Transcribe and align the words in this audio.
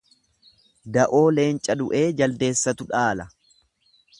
Da'oo 0.95 1.21
leenca 1.39 1.75
du'ee 1.83 2.01
jaldeessatu 2.23 2.89
dhaala. 2.95 3.29